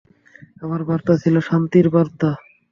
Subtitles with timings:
[0.63, 2.29] আমার বার্তা ছিল শান্তির বার্তা।